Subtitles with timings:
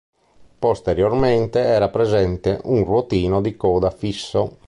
[0.57, 4.57] Posteriormente era presente un ruotino di coda fisso.